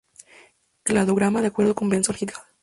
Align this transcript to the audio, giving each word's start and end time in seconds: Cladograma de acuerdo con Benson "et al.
Cladograma 0.81 1.41
de 1.41 1.49
acuerdo 1.49 1.75
con 1.75 1.87
Benson 1.87 2.15
"et 2.21 2.31
al. 2.35 2.43